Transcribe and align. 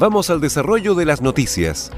Vamos 0.00 0.30
al 0.30 0.40
desarrollo 0.40 0.94
de 0.94 1.04
las 1.04 1.20
noticias. 1.20 1.92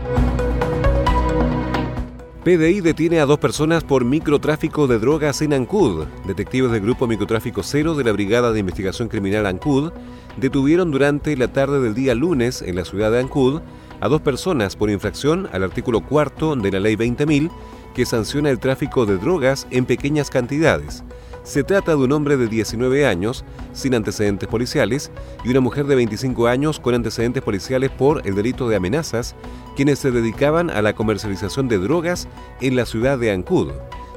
PDI 2.43 2.81
detiene 2.81 3.21
a 3.21 3.27
dos 3.27 3.39
personas 3.39 3.85
por 3.85 4.05
microtráfico 4.05 4.89
de 4.89 4.99
drogas 4.99 5.41
en 5.41 5.53
Ancud. 5.53 6.07
Detectives 6.27 6.73
del 6.73 6.81
Grupo 6.81 7.07
Microtráfico 7.07 7.63
Cero 7.63 7.95
de 7.95 8.03
la 8.03 8.11
Brigada 8.11 8.51
de 8.51 8.59
Investigación 8.59 9.07
Criminal 9.07 9.47
Ancud 9.47 9.93
detuvieron 10.37 10.91
durante 10.91 11.37
la 11.37 11.53
tarde 11.53 11.79
del 11.79 11.95
día 11.95 12.17
lunes 12.17 12.61
en 12.63 12.75
la 12.75 12.85
ciudad 12.85 13.13
de 13.13 13.21
Ancud 13.21 13.61
a 14.01 14.09
dos 14.09 14.21
personas 14.21 14.75
por 14.75 14.91
infracción 14.91 15.49
al 15.53 15.63
artículo 15.63 16.01
cuarto 16.01 16.57
de 16.57 16.73
la 16.73 16.81
Ley 16.81 16.97
20.000 16.97 17.53
que 17.95 18.05
sanciona 18.05 18.51
el 18.51 18.59
tráfico 18.59 19.07
de 19.07 19.17
drogas 19.17 19.69
en 19.71 19.85
pequeñas 19.85 20.29
cantidades. 20.29 21.05
Se 21.45 21.65
trata 21.65 21.93
de 21.93 21.99
un 21.99 22.13
hombre 22.13 22.37
de 22.37 22.47
19 22.47 23.05
años, 23.05 23.45
sin 23.73 23.97
antecedentes 23.97 24.49
policiales, 24.49 25.11
y 25.45 25.51
una 25.51 25.61
mujer 25.61 25.87
de 25.87 25.97
25 25.97 26.47
años 26.47 26.79
con 26.79 26.95
antecedentes 26.95 27.43
policiales 27.43 27.91
por 27.91 28.27
el 28.27 28.37
delito 28.37 28.69
de 28.69 28.77
amenazas, 28.77 29.35
quienes 29.75 29.99
se 29.99 30.13
dedicaban 30.13 30.71
a 30.71 30.83
la 30.83 30.95
comercialización 30.95 31.67
de 31.67 31.79
drogas 31.79 32.29
en 32.61 32.77
la 32.77 32.87
ciudad 32.87 33.19
de 33.19 33.33
Ancud. 33.33 33.73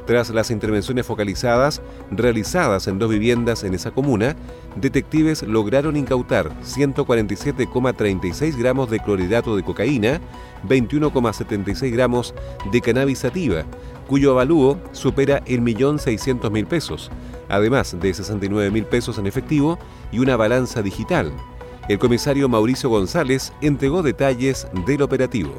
Tras 0.06 0.30
las 0.30 0.52
intervenciones 0.52 1.08
focalizadas 1.08 1.81
realizadas 2.12 2.88
en 2.88 3.00
dos 3.00 3.09
viviendas 3.09 3.64
en 3.64 3.73
esa 3.73 3.90
comuna, 3.90 4.36
detectives 4.76 5.42
lograron 5.42 5.98
incautar 5.98 6.52
147,36 6.62 8.56
gramos 8.56 8.92
de 8.92 9.00
clorhidrato 9.00 9.56
de 9.56 9.64
cocaína, 9.64 10.22
21,76 10.68 11.92
gramos 11.92 12.36
de 12.72 12.81
cannabis 12.81 13.20
sativa, 13.20 13.66
cuyo 14.08 14.31
avalúo 14.31 14.78
supera 14.92 15.42
el 15.45 15.61
millón 15.61 16.00
seiscientos 16.00 16.52
mil 16.52 16.66
pesos, 16.66 17.11
además 17.50 17.95
de 18.00 18.14
69 18.14 18.72
mil 18.72 18.86
pesos 18.86 19.17
en 19.17 19.28
efectivo 19.28 19.78
y 20.12 20.20
una 20.20 20.36
balanza 20.36 20.81
digital. 20.81 21.31
El 21.88 22.00
comisario 22.00 22.50
Mauricio 22.50 22.89
González 22.89 23.53
entregó 23.62 24.02
detalles 24.02 24.67
del 24.88 25.03
operativo. 25.03 25.53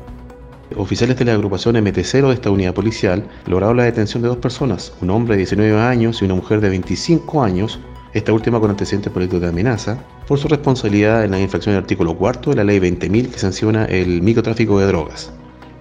Oficiales 0.74 1.16
de 1.16 1.24
la 1.24 1.34
agrupación 1.34 1.76
MT0 1.76 2.26
de 2.26 2.34
esta 2.34 2.50
unidad 2.50 2.74
policial 2.74 3.24
lograron 3.46 3.76
la 3.76 3.84
detención 3.84 4.22
de 4.22 4.28
dos 4.28 4.38
personas, 4.38 4.92
un 5.00 5.10
hombre 5.10 5.34
de 5.34 5.38
19 5.38 5.80
años 5.80 6.20
y 6.20 6.24
una 6.24 6.34
mujer 6.34 6.60
de 6.60 6.70
25 6.70 7.42
años, 7.42 7.78
esta 8.12 8.32
última 8.32 8.58
con 8.58 8.70
antecedentes 8.70 9.12
por 9.12 9.28
de 9.28 9.48
amenaza, 9.48 9.98
por 10.26 10.38
su 10.38 10.48
responsabilidad 10.48 11.24
en 11.24 11.30
la 11.30 11.40
infracción 11.40 11.74
del 11.74 11.84
artículo 11.84 12.16
4 12.16 12.50
de 12.50 12.56
la 12.56 12.64
ley 12.64 12.80
20.000 12.80 13.30
que 13.30 13.38
sanciona 13.38 13.84
el 13.84 14.22
microtráfico 14.22 14.80
de 14.80 14.86
drogas. 14.86 15.32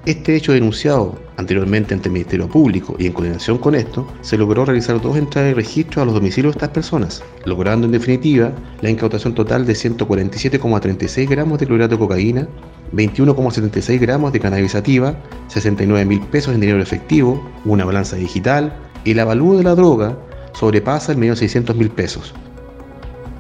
Este 0.06 0.36
hecho 0.36 0.54
denunciado 0.54 1.18
anteriormente 1.38 1.96
ante 1.96 2.10
el 2.10 2.14
Ministerio 2.14 2.48
Público 2.48 2.96
y 3.00 3.08
en 3.08 3.14
coordinación 3.14 3.58
con 3.58 3.74
esto, 3.74 4.08
se 4.22 4.38
logró 4.38 4.64
realizar 4.64 5.02
dos 5.02 5.18
entradas 5.18 5.50
de 5.50 5.56
registro 5.56 6.00
a 6.00 6.06
los 6.06 6.14
domicilios 6.14 6.54
de 6.54 6.60
estas 6.60 6.70
personas, 6.70 7.24
logrando 7.44 7.88
en 7.88 7.92
definitiva 7.92 8.52
la 8.82 8.92
incautación 8.92 9.34
total 9.34 9.66
de 9.66 9.74
147,36 9.74 11.28
gramos 11.28 11.58
de 11.58 11.66
clorhidrato 11.66 11.96
de 11.96 12.00
cocaína, 12.00 12.48
21,76 12.94 14.00
gramos 14.00 14.32
de 14.32 14.40
cannabis 14.40 14.74
sativa, 14.74 15.16
69 15.48 16.06
mil 16.06 16.22
pesos 16.22 16.54
en 16.54 16.62
dinero 16.62 16.84
efectivo, 16.84 17.44
una 17.66 17.84
balanza 17.84 18.16
digital 18.16 18.78
y 19.06 19.12
el 19.12 19.20
avalúo 19.20 19.58
de 19.58 19.64
la 19.64 19.74
droga 19.74 20.16
sobrepasa 20.54 21.14
el 21.14 21.20
de 21.20 21.36
600 21.36 21.76
mil 21.76 21.90
pesos. 21.90 22.32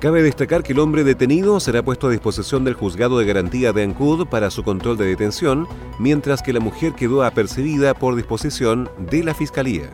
Cabe 0.06 0.22
destacar 0.22 0.62
que 0.62 0.74
el 0.74 0.78
hombre 0.78 1.04
detenido 1.04 1.60
será 1.60 1.82
puesto 1.82 2.06
a 2.06 2.12
disposición 2.12 2.64
del 2.64 2.76
juzgado 2.76 3.18
de 3.18 3.26
garantía 3.26 3.74
de 3.74 3.82
Ancud 3.82 4.28
para 4.28 4.52
su 4.52 4.62
control 4.62 4.98
de 4.98 5.06
detención, 5.06 5.68
mientras 5.98 6.44
que 6.44 6.54
la 6.54 6.60
mujer 6.60 6.94
quedó 6.94 7.24
apercibida 7.24 7.96
por 7.96 8.16
disposición 8.16 8.88
de 9.00 9.24
la 9.24 9.34
Fiscalía. 9.34 9.90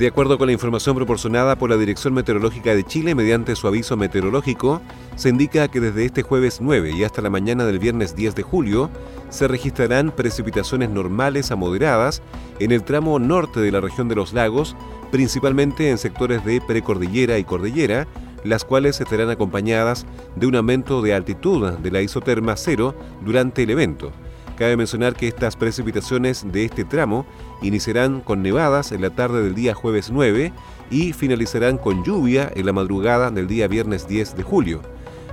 De 0.00 0.06
acuerdo 0.06 0.38
con 0.38 0.46
la 0.46 0.54
información 0.54 0.96
proporcionada 0.96 1.56
por 1.56 1.68
la 1.68 1.76
Dirección 1.76 2.14
Meteorológica 2.14 2.74
de 2.74 2.84
Chile 2.84 3.14
mediante 3.14 3.54
su 3.54 3.68
aviso 3.68 3.98
meteorológico, 3.98 4.80
se 5.14 5.28
indica 5.28 5.68
que 5.68 5.78
desde 5.78 6.06
este 6.06 6.22
jueves 6.22 6.62
9 6.62 6.92
y 6.92 7.04
hasta 7.04 7.20
la 7.20 7.28
mañana 7.28 7.66
del 7.66 7.78
viernes 7.78 8.16
10 8.16 8.34
de 8.34 8.42
julio 8.42 8.88
se 9.28 9.46
registrarán 9.46 10.10
precipitaciones 10.10 10.88
normales 10.88 11.50
a 11.50 11.56
moderadas 11.56 12.22
en 12.60 12.72
el 12.72 12.82
tramo 12.82 13.18
norte 13.18 13.60
de 13.60 13.72
la 13.72 13.82
región 13.82 14.08
de 14.08 14.14
los 14.14 14.32
lagos, 14.32 14.74
principalmente 15.12 15.90
en 15.90 15.98
sectores 15.98 16.42
de 16.46 16.62
precordillera 16.62 17.36
y 17.36 17.44
cordillera, 17.44 18.06
las 18.42 18.64
cuales 18.64 18.98
estarán 19.02 19.28
acompañadas 19.28 20.06
de 20.34 20.46
un 20.46 20.56
aumento 20.56 21.02
de 21.02 21.12
altitud 21.12 21.72
de 21.72 21.90
la 21.90 22.00
isoterma 22.00 22.56
cero 22.56 22.94
durante 23.22 23.64
el 23.64 23.68
evento. 23.68 24.12
Cabe 24.60 24.76
mencionar 24.76 25.16
que 25.16 25.26
estas 25.26 25.56
precipitaciones 25.56 26.44
de 26.52 26.66
este 26.66 26.84
tramo 26.84 27.24
iniciarán 27.62 28.20
con 28.20 28.42
nevadas 28.42 28.92
en 28.92 29.00
la 29.00 29.08
tarde 29.08 29.42
del 29.42 29.54
día 29.54 29.72
jueves 29.72 30.10
9 30.10 30.52
y 30.90 31.14
finalizarán 31.14 31.78
con 31.78 32.04
lluvia 32.04 32.52
en 32.54 32.66
la 32.66 32.74
madrugada 32.74 33.30
del 33.30 33.48
día 33.48 33.68
viernes 33.68 34.06
10 34.06 34.36
de 34.36 34.42
julio. 34.42 34.82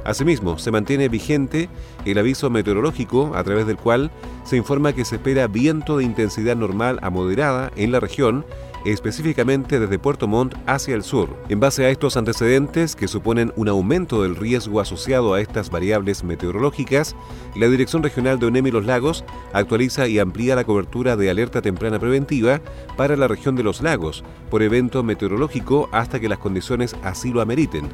Asimismo, 0.05 0.57
se 0.57 0.71
mantiene 0.71 1.09
vigente 1.09 1.67
el 2.05 2.17
aviso 2.19 2.49
meteorológico 2.49 3.33
a 3.35 3.43
través 3.43 3.67
del 3.67 3.75
cual 3.75 4.11
se 4.45 4.55
informa 4.55 4.93
que 4.93 5.03
se 5.03 5.17
espera 5.17 5.47
viento 5.47 5.97
de 5.97 6.05
intensidad 6.05 6.55
normal 6.55 6.97
a 7.01 7.09
moderada 7.09 7.69
en 7.75 7.91
la 7.91 7.99
región 7.99 8.45
específicamente 8.85 9.79
desde 9.79 9.99
Puerto 9.99 10.27
Montt 10.27 10.55
hacia 10.65 10.95
el 10.95 11.03
sur. 11.03 11.35
En 11.49 11.59
base 11.59 11.85
a 11.85 11.89
estos 11.89 12.17
antecedentes, 12.17 12.95
que 12.95 13.07
suponen 13.07 13.53
un 13.55 13.69
aumento 13.69 14.23
del 14.23 14.35
riesgo 14.35 14.79
asociado 14.79 15.33
a 15.33 15.41
estas 15.41 15.69
variables 15.69 16.23
meteorológicas, 16.23 17.15
la 17.55 17.67
Dirección 17.67 18.03
Regional 18.03 18.39
de 18.39 18.47
ONEM 18.47 18.67
y 18.67 18.71
los 18.71 18.85
Lagos 18.85 19.23
actualiza 19.53 20.07
y 20.07 20.19
amplía 20.19 20.55
la 20.55 20.63
cobertura 20.63 21.15
de 21.15 21.29
alerta 21.29 21.61
temprana 21.61 21.99
preventiva 21.99 22.61
para 22.95 23.15
la 23.15 23.27
región 23.27 23.55
de 23.55 23.63
los 23.63 23.81
lagos 23.81 24.23
por 24.49 24.61
evento 24.61 25.03
meteorológico 25.03 25.89
hasta 25.91 26.19
que 26.19 26.29
las 26.29 26.39
condiciones 26.39 26.95
así 27.03 27.31
lo 27.31 27.41
ameriten. 27.41 27.89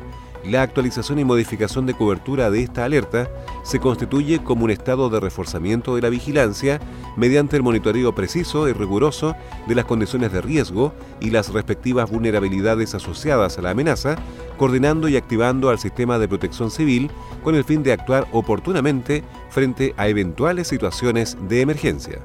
La 0.45 0.61
actualización 0.61 1.19
y 1.19 1.23
modificación 1.23 1.85
de 1.85 1.93
cobertura 1.93 2.51
de 2.51 2.61
esta 2.61 2.83
alerta 2.83 3.29
se 3.63 3.79
constituye 3.79 4.43
como 4.43 4.65
un 4.65 4.71
estado 4.71 5.09
de 5.09 5.21
reforzamiento 5.21 5.95
de 5.95 6.01
la 6.01 6.09
vigilancia 6.09 6.81
mediante 7.15 7.55
el 7.55 7.63
monitoreo 7.63 8.13
preciso 8.13 8.67
y 8.67 8.73
riguroso 8.73 9.35
de 9.67 9.75
las 9.75 9.85
condiciones 9.85 10.33
de 10.33 10.41
riesgo 10.41 10.93
y 11.21 11.29
las 11.29 11.53
respectivas 11.53 12.11
vulnerabilidades 12.11 12.93
asociadas 12.93 13.57
a 13.57 13.61
la 13.61 13.69
amenaza, 13.69 14.17
coordinando 14.57 15.07
y 15.07 15.15
activando 15.15 15.69
al 15.69 15.79
sistema 15.79 16.19
de 16.19 16.27
protección 16.27 16.71
civil 16.71 17.09
con 17.41 17.55
el 17.55 17.63
fin 17.63 17.81
de 17.81 17.93
actuar 17.93 18.27
oportunamente 18.33 19.23
frente 19.49 19.93
a 19.95 20.09
eventuales 20.09 20.67
situaciones 20.67 21.37
de 21.47 21.61
emergencia. 21.61 22.19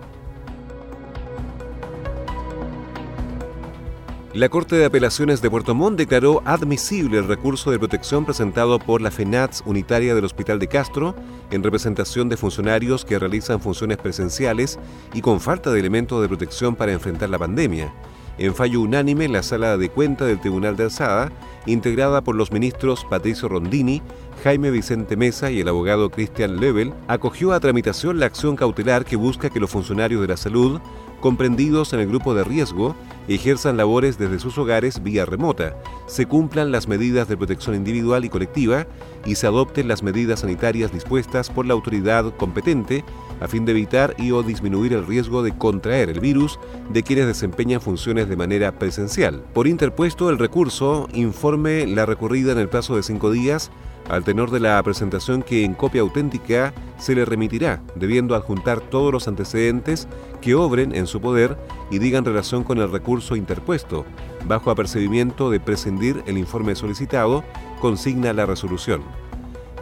La 4.34 4.50
Corte 4.50 4.76
de 4.76 4.84
Apelaciones 4.84 5.40
de 5.40 5.48
Puerto 5.48 5.74
Montt 5.74 5.96
declaró 5.96 6.42
admisible 6.44 7.16
el 7.16 7.26
recurso 7.26 7.70
de 7.70 7.78
protección 7.78 8.26
presentado 8.26 8.78
por 8.78 9.00
la 9.00 9.10
FENATS 9.10 9.62
unitaria 9.64 10.14
del 10.14 10.26
Hospital 10.26 10.58
de 10.58 10.68
Castro 10.68 11.14
en 11.50 11.62
representación 11.62 12.28
de 12.28 12.36
funcionarios 12.36 13.06
que 13.06 13.18
realizan 13.18 13.58
funciones 13.58 13.96
presenciales 13.96 14.78
y 15.14 15.22
con 15.22 15.40
falta 15.40 15.70
de 15.70 15.80
elementos 15.80 16.20
de 16.20 16.28
protección 16.28 16.76
para 16.76 16.92
enfrentar 16.92 17.30
la 17.30 17.38
pandemia. 17.38 17.90
En 18.36 18.54
fallo 18.54 18.82
unánime, 18.82 19.28
la 19.28 19.42
sala 19.42 19.78
de 19.78 19.88
cuenta 19.88 20.26
del 20.26 20.40
Tribunal 20.40 20.76
de 20.76 20.84
Alzada, 20.84 21.32
integrada 21.64 22.20
por 22.20 22.36
los 22.36 22.52
ministros 22.52 23.06
Patricio 23.08 23.48
Rondini, 23.48 24.02
Jaime 24.44 24.70
Vicente 24.70 25.16
Mesa 25.16 25.50
y 25.50 25.60
el 25.60 25.68
abogado 25.68 26.10
Cristian 26.10 26.60
Level, 26.60 26.94
acogió 27.08 27.52
a 27.52 27.60
tramitación 27.60 28.20
la 28.20 28.26
acción 28.26 28.54
cautelar 28.54 29.04
que 29.04 29.16
busca 29.16 29.50
que 29.50 29.58
los 29.58 29.70
funcionarios 29.70 30.20
de 30.20 30.28
la 30.28 30.36
salud, 30.36 30.80
comprendidos 31.20 31.92
en 31.92 32.00
el 32.00 32.06
grupo 32.06 32.34
de 32.34 32.44
riesgo, 32.44 32.94
ejerzan 33.26 33.76
labores 33.76 34.16
desde 34.16 34.38
sus 34.38 34.56
hogares 34.56 35.02
vía 35.02 35.26
remota, 35.26 35.76
se 36.06 36.26
cumplan 36.26 36.70
las 36.70 36.86
medidas 36.86 37.28
de 37.28 37.36
protección 37.36 37.74
individual 37.74 38.24
y 38.24 38.28
colectiva 38.28 38.86
y 39.26 39.34
se 39.34 39.48
adopten 39.48 39.88
las 39.88 40.02
medidas 40.02 40.40
sanitarias 40.40 40.92
dispuestas 40.92 41.50
por 41.50 41.66
la 41.66 41.74
autoridad 41.74 42.32
competente 42.36 43.04
a 43.40 43.48
fin 43.48 43.64
de 43.64 43.72
evitar 43.72 44.14
y 44.18 44.30
o 44.30 44.42
disminuir 44.42 44.92
el 44.92 45.06
riesgo 45.06 45.42
de 45.42 45.56
contraer 45.56 46.08
el 46.08 46.20
virus 46.20 46.58
de 46.90 47.02
quienes 47.02 47.26
desempeñan 47.26 47.80
funciones 47.80 48.28
de 48.28 48.36
manera 48.36 48.78
presencial. 48.78 49.42
Por 49.52 49.66
interpuesto 49.66 50.30
el 50.30 50.38
recurso, 50.38 51.08
informe 51.12 51.86
la 51.86 52.06
recurrida 52.06 52.52
en 52.52 52.58
el 52.58 52.68
plazo 52.68 52.96
de 52.96 53.02
cinco 53.02 53.30
días 53.30 53.70
al 54.08 54.24
tenor 54.24 54.50
de 54.50 54.60
la 54.60 54.82
presentación 54.82 55.42
que 55.42 55.64
en 55.64 55.74
copia 55.74 56.00
auténtica 56.00 56.72
se 56.98 57.14
le 57.14 57.24
remitirá, 57.24 57.82
debiendo 57.94 58.34
adjuntar 58.34 58.80
todos 58.80 59.12
los 59.12 59.28
antecedentes 59.28 60.08
que 60.40 60.54
obren 60.54 60.94
en 60.94 61.06
su 61.06 61.20
poder 61.20 61.56
y 61.90 61.98
digan 61.98 62.24
relación 62.24 62.64
con 62.64 62.78
el 62.78 62.90
recurso 62.90 63.36
interpuesto, 63.36 64.04
bajo 64.46 64.70
apercibimiento 64.70 65.50
de 65.50 65.60
prescindir 65.60 66.22
el 66.26 66.38
informe 66.38 66.74
solicitado, 66.74 67.44
consigna 67.80 68.32
la 68.32 68.46
resolución. 68.46 69.02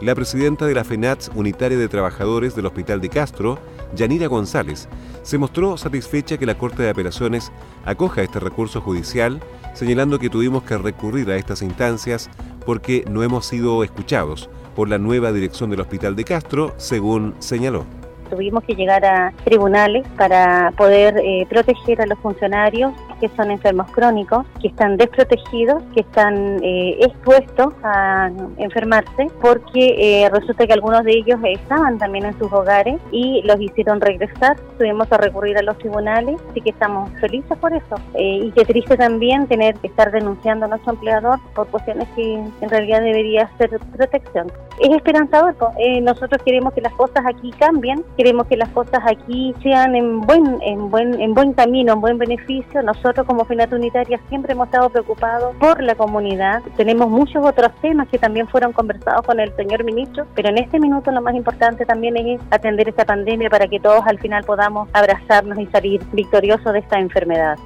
La 0.02 0.14
presidenta 0.14 0.66
de 0.66 0.74
la 0.74 0.84
FENATS 0.84 1.30
Unitaria 1.34 1.78
de 1.78 1.88
Trabajadores 1.88 2.54
del 2.54 2.66
Hospital 2.66 3.00
de 3.00 3.08
Castro, 3.08 3.58
Yanira 3.94 4.26
González, 4.26 4.88
se 5.22 5.38
mostró 5.38 5.78
satisfecha 5.78 6.36
que 6.36 6.44
la 6.44 6.58
Corte 6.58 6.82
de 6.82 6.90
Apelaciones 6.90 7.50
acoja 7.86 8.22
este 8.22 8.38
recurso 8.38 8.82
judicial, 8.82 9.40
señalando 9.72 10.18
que 10.18 10.28
tuvimos 10.28 10.64
que 10.64 10.76
recurrir 10.76 11.30
a 11.30 11.36
estas 11.36 11.62
instancias 11.62 12.28
porque 12.66 13.04
no 13.08 13.22
hemos 13.22 13.46
sido 13.46 13.82
escuchados 13.82 14.50
por 14.74 14.90
la 14.90 14.98
nueva 14.98 15.32
dirección 15.32 15.70
del 15.70 15.80
Hospital 15.80 16.14
de 16.16 16.24
Castro, 16.24 16.74
según 16.76 17.34
señaló. 17.38 17.86
Tuvimos 18.28 18.64
que 18.64 18.74
llegar 18.74 19.04
a 19.04 19.32
tribunales 19.44 20.06
para 20.18 20.72
poder 20.76 21.16
eh, 21.18 21.46
proteger 21.48 22.02
a 22.02 22.06
los 22.06 22.18
funcionarios 22.18 22.92
que 23.20 23.28
son 23.36 23.50
enfermos 23.50 23.90
crónicos, 23.90 24.46
que 24.60 24.68
están 24.68 24.96
desprotegidos, 24.96 25.82
que 25.94 26.00
están 26.00 26.62
eh, 26.62 26.98
expuestos 27.00 27.72
a 27.82 28.30
enfermarse, 28.58 29.28
porque 29.40 30.24
eh, 30.24 30.30
resulta 30.30 30.66
que 30.66 30.72
algunos 30.72 31.04
de 31.04 31.12
ellos 31.12 31.38
estaban 31.44 31.98
también 31.98 32.26
en 32.26 32.38
sus 32.38 32.52
hogares 32.52 33.00
y 33.10 33.42
los 33.42 33.60
hicieron 33.60 34.00
regresar. 34.00 34.56
Tuvimos 34.78 35.08
que 35.08 35.16
recurrir 35.16 35.58
a 35.58 35.62
los 35.62 35.78
tribunales, 35.78 36.40
así 36.50 36.60
que 36.60 36.70
estamos 36.70 37.10
felices 37.20 37.56
por 37.58 37.72
eso. 37.72 37.96
y 38.14 38.50
qué 38.52 38.64
triste 38.64 38.96
también 38.96 39.46
tener 39.46 39.74
que 39.76 39.88
estar 39.88 40.10
denunciando 40.10 40.66
a 40.66 40.68
nuestro 40.68 40.92
empleador 40.92 41.38
por 41.54 41.66
cuestiones 41.68 42.08
que 42.14 42.34
en 42.34 42.68
realidad 42.68 43.00
debería 43.00 43.50
ser 43.58 43.70
protección. 43.96 44.50
Es 44.80 44.90
esperanzador, 44.90 45.54
nosotros 46.02 46.42
queremos 46.44 46.72
que 46.74 46.80
las 46.80 46.92
cosas 46.94 47.24
aquí 47.26 47.50
cambien 47.52 47.86
queremos 48.16 48.46
que 48.46 48.56
las 48.56 48.68
cosas 48.70 49.00
aquí 49.06 49.54
sean 49.62 49.94
en 49.94 50.20
buen, 50.20 50.58
en 50.62 50.90
buen, 50.90 51.20
en 51.20 51.34
buen 51.34 51.52
camino, 51.52 51.92
en 51.94 52.00
buen 52.00 52.18
beneficio. 52.18 52.82
Nosotros 52.82 53.05
como 53.14 53.44
FENAT 53.44 53.72
Unitaria 53.72 54.20
siempre 54.28 54.52
hemos 54.52 54.66
estado 54.66 54.90
preocupados 54.90 55.54
por 55.56 55.80
la 55.80 55.94
comunidad. 55.94 56.62
Tenemos 56.76 57.08
muchos 57.08 57.44
otros 57.44 57.70
temas 57.80 58.08
que 58.08 58.18
también 58.18 58.48
fueron 58.48 58.72
conversados 58.72 59.24
con 59.24 59.38
el 59.38 59.54
señor 59.54 59.84
ministro, 59.84 60.26
pero 60.34 60.48
en 60.48 60.58
este 60.58 60.80
minuto 60.80 61.12
lo 61.12 61.22
más 61.22 61.34
importante 61.34 61.86
también 61.86 62.16
es 62.16 62.40
atender 62.50 62.88
esta 62.88 63.04
pandemia 63.04 63.48
para 63.48 63.68
que 63.68 63.78
todos 63.78 64.02
al 64.06 64.18
final 64.18 64.42
podamos 64.44 64.88
abrazarnos 64.92 65.58
y 65.58 65.66
salir 65.66 66.02
victoriosos 66.12 66.72
de 66.72 66.80
esta 66.80 66.98
enfermedad. 66.98 67.56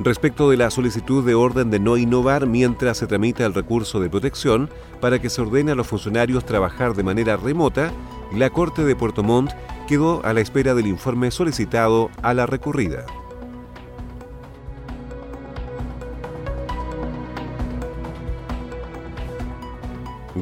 Respecto 0.00 0.50
de 0.50 0.56
la 0.56 0.70
solicitud 0.70 1.24
de 1.24 1.34
orden 1.34 1.70
de 1.70 1.78
no 1.78 1.96
innovar 1.96 2.46
mientras 2.46 2.98
se 2.98 3.06
tramita 3.06 3.46
el 3.46 3.54
recurso 3.54 4.00
de 4.00 4.10
protección 4.10 4.68
para 5.00 5.18
que 5.18 5.30
se 5.30 5.40
ordene 5.40 5.72
a 5.72 5.74
los 5.74 5.86
funcionarios 5.86 6.44
trabajar 6.44 6.94
de 6.94 7.04
manera 7.04 7.36
remota, 7.36 7.90
la 8.34 8.50
Corte 8.50 8.84
de 8.84 8.96
Puerto 8.96 9.22
Montt 9.22 9.52
quedó 9.86 10.24
a 10.24 10.32
la 10.32 10.40
espera 10.40 10.74
del 10.74 10.86
informe 10.86 11.30
solicitado 11.30 12.10
a 12.22 12.34
la 12.34 12.46
recurrida. 12.46 13.06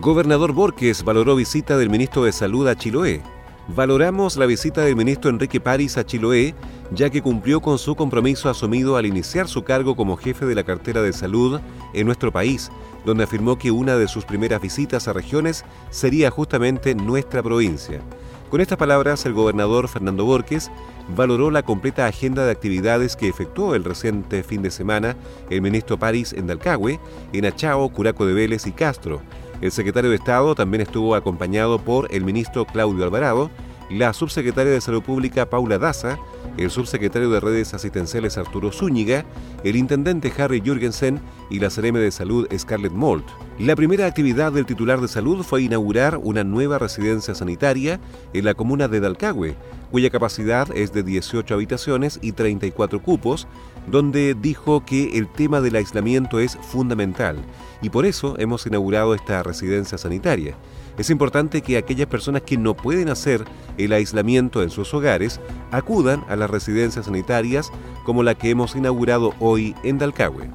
Gobernador 0.01 0.55
Borges 0.55 1.05
valoró 1.05 1.37
visita 1.37 1.77
del 1.77 1.91
ministro 1.91 2.25
de 2.25 2.33
Salud 2.33 2.67
a 2.69 2.75
Chiloé. 2.75 3.21
Valoramos 3.69 4.39
la 4.39 4.47
visita 4.47 4.81
del 4.81 4.97
ministro 4.97 5.29
Enrique 5.29 5.61
París 5.61 5.99
a 5.99 6.07
Chiloé, 6.07 6.55
ya 6.91 7.11
que 7.11 7.21
cumplió 7.21 7.61
con 7.61 7.79
su 7.79 7.95
compromiso 7.95 8.49
asumido 8.49 8.97
al 8.97 9.05
iniciar 9.05 9.47
su 9.47 9.63
cargo 9.63 9.97
como 9.97 10.17
jefe 10.17 10.47
de 10.47 10.55
la 10.55 10.65
cartera 10.65 11.03
de 11.03 11.13
salud 11.13 11.61
en 11.93 12.07
nuestro 12.07 12.33
país, 12.33 12.71
donde 13.05 13.25
afirmó 13.25 13.59
que 13.59 13.71
una 13.71 13.97
de 13.97 14.09
sus 14.09 14.25
primeras 14.25 14.63
visitas 14.63 15.07
a 15.07 15.13
regiones 15.13 15.67
sería 15.91 16.31
justamente 16.31 16.95
nuestra 16.95 17.43
provincia. 17.43 18.01
Con 18.49 18.63
estas 18.63 18.79
palabras, 18.79 19.27
el 19.27 19.35
gobernador 19.35 19.87
Fernando 19.87 20.25
Borges 20.25 20.71
valoró 21.15 21.51
la 21.51 21.63
completa 21.63 22.07
agenda 22.07 22.47
de 22.47 22.53
actividades 22.53 23.17
que 23.17 23.29
efectuó 23.29 23.75
el 23.75 23.85
reciente 23.85 24.43
fin 24.45 24.63
de 24.63 24.71
semana 24.71 25.15
el 25.51 25.61
ministro 25.61 25.99
París 25.99 26.33
en 26.33 26.47
Dalcahue, 26.47 26.99
en 27.35 27.45
Achao, 27.45 27.87
Curaco 27.91 28.25
de 28.25 28.33
Vélez 28.33 28.67
y 28.67 28.73
Castro. 28.73 29.21
El 29.61 29.73
secretario 29.73 30.11
de 30.11 30.17
Estado 30.17 30.55
también 30.55 30.81
estuvo 30.81 31.15
acompañado 31.15 31.79
por 31.79 32.13
el 32.15 32.25
ministro 32.25 32.65
Claudio 32.65 33.05
Alvarado, 33.05 33.51
la 33.91 34.13
subsecretaria 34.13 34.73
de 34.73 34.81
Salud 34.81 35.03
Pública 35.03 35.51
Paula 35.51 35.79
Daza, 35.79 36.19
el 36.57 36.71
subsecretario 36.71 37.29
de 37.31 37.41
Redes 37.41 37.75
Asistenciales 37.75 38.39
Arturo 38.39 38.73
Zúñiga, 38.73 39.25
el 39.65 39.77
intendente 39.77 40.33
Harry 40.39 40.61
Jürgensen 40.61 41.21
y 41.51 41.59
la 41.59 41.69
CRM 41.69 41.95
de 41.95 42.11
Salud 42.11 42.47
Scarlett 42.57 42.93
Mold. 42.93 43.25
La 43.59 43.77
primera 43.77 44.07
actividad 44.07 44.53
del 44.53 44.65
titular 44.65 45.01
de 45.01 45.09
salud 45.09 45.43
fue 45.43 45.63
inaugurar 45.63 46.19
una 46.23 46.45
nueva 46.45 46.79
residencia 46.79 47.35
sanitaria 47.35 48.01
en 48.33 48.45
la 48.45 48.55
comuna 48.55 48.89
de 48.89 49.01
Dalcahue, 49.01 49.57
cuya 49.91 50.09
capacidad 50.09 50.69
es 50.75 50.93
de 50.93 51.03
18 51.03 51.53
habitaciones 51.53 52.19
y 52.23 52.33
34 52.33 53.03
cupos, 53.03 53.49
donde 53.91 54.35
dijo 54.35 54.85
que 54.85 55.19
el 55.19 55.29
tema 55.29 55.61
del 55.61 55.77
aislamiento 55.77 56.39
es 56.39 56.57
fundamental 56.57 57.37
y 57.83 57.91
por 57.91 58.07
eso 58.07 58.37
hemos 58.39 58.67
inaugurado 58.67 59.15
esta 59.15 59.43
residencia 59.43 59.99
sanitaria. 59.99 60.55
Es 60.99 61.11
importante 61.11 61.63
que 61.63 61.79
aquellas 61.79 62.09
personas 62.09 62.43
que 62.43 62.59
no 62.59 62.77
pueden 62.77 63.09
hacer 63.09 63.45
el 63.79 63.93
aislamiento 63.93 64.63
en 64.63 64.71
sus 64.71 64.93
hogares 64.93 65.41
acudan 65.71 66.25
a 66.29 66.37
las 66.37 66.51
residencias 66.51 67.07
sanitarias 67.07 67.71
como 68.05 68.23
la 68.23 68.35
que 68.35 68.51
hemos 68.51 68.77
inaugurado 68.77 69.35
hoy 69.41 69.75
en 69.83 69.99
Dalcahue. 69.99 70.51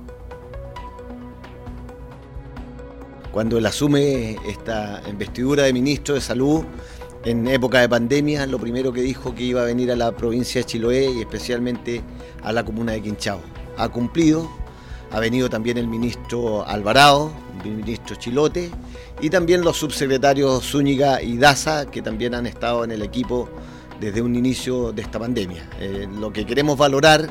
Cuando 3.32 3.58
él 3.58 3.66
asume 3.66 4.38
esta 4.48 5.02
investidura 5.10 5.64
de 5.64 5.74
ministro 5.74 6.16
de 6.16 6.22
Salud 6.22 6.64
en 7.26 7.48
época 7.48 7.82
de 7.82 7.90
pandemia, 7.90 8.46
lo 8.46 8.60
primero 8.60 8.94
que 8.94 9.02
dijo 9.02 9.34
que 9.34 9.44
iba 9.44 9.62
a 9.62 9.66
venir 9.66 9.92
a 9.92 9.96
la 9.96 10.12
provincia 10.12 10.62
de 10.62 10.66
Chiloé 10.66 11.12
y 11.12 11.20
especialmente 11.22 12.02
a 12.44 12.54
la 12.54 12.64
comuna 12.64 12.92
de 12.92 13.02
Quinchao. 13.02 13.42
Ha 13.78 13.90
cumplido, 13.90 14.50
ha 15.12 15.20
venido 15.20 15.50
también 15.50 15.78
el 15.78 15.88
ministro 15.88 16.66
Alvarado, 16.68 17.32
el 17.64 17.72
ministro 17.72 18.16
Chilote 18.16 18.70
y 19.22 19.30
también 19.30 19.62
los 19.62 19.78
subsecretarios 19.78 20.64
Zúñiga 20.64 21.22
y 21.22 21.38
Daza, 21.38 21.88
que 21.88 22.04
también 22.04 22.36
han 22.36 22.46
estado 22.46 22.84
en 22.84 22.92
el 22.92 23.02
equipo 23.02 23.50
desde 24.00 24.22
un 24.22 24.36
inicio 24.36 24.92
de 24.92 25.02
esta 25.02 25.18
pandemia. 25.18 25.68
Eh, 25.80 26.08
lo 26.20 26.32
que 26.32 26.46
queremos 26.46 26.78
valorar 26.78 27.28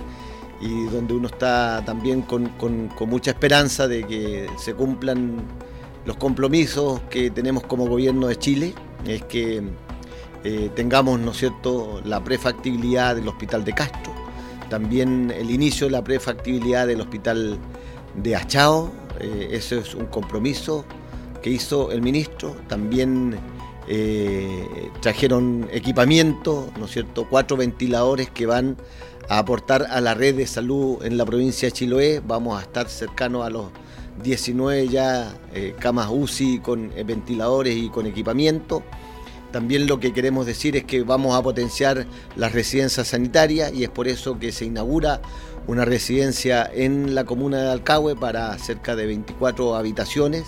y 0.60 0.84
donde 0.86 1.14
uno 1.14 1.28
está 1.28 1.82
también 1.84 2.22
con, 2.22 2.50
mucha 3.06 3.30
esperanza 3.30 3.86
de 3.86 4.04
que 4.04 4.46
se 4.58 4.74
cumplan 4.74 5.42
los 6.04 6.16
compromisos 6.16 7.00
que 7.10 7.30
tenemos 7.30 7.64
como 7.64 7.86
gobierno 7.86 8.26
de 8.26 8.36
Chile, 8.36 8.74
es 9.06 9.22
que 9.24 9.62
eh, 10.44 10.70
tengamos, 10.74 11.18
¿no 11.20 11.32
cierto?, 11.32 12.00
la 12.04 12.22
prefactibilidad 12.22 13.16
del 13.16 13.28
Hospital 13.28 13.64
de 13.64 13.72
Castro, 13.72 14.12
también 14.68 15.32
el 15.34 15.50
inicio 15.50 15.86
de 15.86 15.92
la 15.92 16.04
prefactibilidad 16.04 16.86
del 16.86 17.00
Hospital 17.00 17.58
de 18.14 18.36
Achao, 18.36 18.92
eh, 19.20 19.48
eso 19.52 19.76
es 19.76 19.94
un 19.94 20.06
compromiso 20.06 20.84
que 21.42 21.50
hizo 21.50 21.92
el 21.92 22.02
ministro, 22.02 22.56
también 22.68 23.38
eh, 23.88 24.90
trajeron 25.00 25.68
equipamiento, 25.72 26.70
¿no 26.78 26.88
cierto?, 26.88 27.26
cuatro 27.28 27.56
ventiladores 27.56 28.30
que 28.30 28.46
van 28.46 28.76
a 29.28 29.38
aportar 29.38 29.86
a 29.90 30.00
la 30.00 30.14
red 30.14 30.34
de 30.34 30.46
salud 30.46 31.02
en 31.04 31.16
la 31.16 31.24
provincia 31.24 31.68
de 31.68 31.72
Chiloé, 31.72 32.20
vamos 32.20 32.58
a 32.58 32.62
estar 32.62 32.88
cercanos 32.88 33.46
a 33.46 33.50
los 33.50 33.66
19 34.22 34.88
ya 34.88 35.34
eh, 35.54 35.74
camas 35.78 36.08
UCI 36.10 36.58
con 36.60 36.90
ventiladores 37.06 37.76
y 37.76 37.88
con 37.88 38.06
equipamiento. 38.06 38.82
También 39.54 39.86
lo 39.86 40.00
que 40.00 40.12
queremos 40.12 40.46
decir 40.46 40.76
es 40.76 40.82
que 40.82 41.02
vamos 41.02 41.36
a 41.36 41.42
potenciar 41.42 42.06
las 42.34 42.52
residencias 42.52 43.06
sanitarias 43.06 43.72
y 43.72 43.84
es 43.84 43.88
por 43.88 44.08
eso 44.08 44.38
que 44.38 44.50
se 44.50 44.64
inaugura 44.64 45.20
una 45.66 45.84
residencia 45.84 46.68
en 46.74 47.14
la 47.14 47.24
comuna 47.24 47.62
de 47.62 47.70
Alcahue 47.70 48.16
para 48.16 48.58
cerca 48.58 48.96
de 48.96 49.06
24 49.06 49.76
habitaciones. 49.76 50.44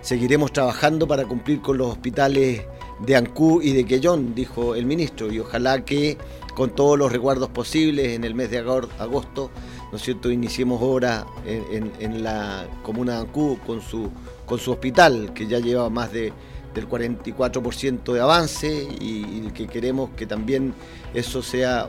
Seguiremos 0.00 0.52
trabajando 0.52 1.06
para 1.06 1.26
cumplir 1.26 1.60
con 1.60 1.78
los 1.78 1.88
hospitales 1.88 2.62
de 3.00 3.16
Ancú 3.16 3.60
y 3.60 3.72
de 3.72 3.84
Quellón, 3.84 4.34
dijo 4.34 4.74
el 4.74 4.86
ministro, 4.86 5.30
y 5.30 5.38
ojalá 5.38 5.84
que 5.84 6.16
con 6.54 6.70
todos 6.70 6.98
los 6.98 7.12
recuerdos 7.12 7.50
posibles 7.50 8.14
en 8.14 8.24
el 8.24 8.34
mes 8.34 8.50
de 8.50 8.58
agosto, 8.58 9.50
¿no 9.96 9.98
es 9.98 10.04
cierto?, 10.04 10.30
iniciemos 10.30 10.82
ahora 10.82 11.24
en, 11.46 12.22
la 12.22 12.66
comuna 12.82 13.14
de 13.14 13.20
Ancú 13.20 13.58
con 13.66 13.80
su, 13.80 14.10
con 14.44 14.58
su 14.58 14.70
hospital, 14.70 15.32
que 15.32 15.46
ya 15.46 15.58
lleva 15.58 15.88
más 15.88 16.12
de 16.12 16.34
del 16.74 16.86
44% 16.86 18.12
de 18.12 18.20
avance 18.20 18.86
y, 19.00 19.40
que 19.54 19.66
queremos 19.66 20.10
que 20.10 20.26
también 20.26 20.74
eso 21.14 21.42
sea 21.42 21.88